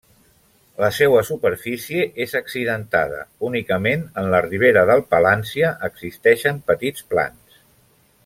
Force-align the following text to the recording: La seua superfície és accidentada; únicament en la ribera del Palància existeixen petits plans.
La 0.83 0.87
seua 0.99 1.19
superfície 1.27 2.05
és 2.25 2.33
accidentada; 2.39 3.19
únicament 3.51 4.07
en 4.23 4.31
la 4.35 4.41
ribera 4.47 4.83
del 4.93 5.05
Palància 5.13 5.71
existeixen 5.91 6.63
petits 6.73 7.07
plans. 7.13 7.61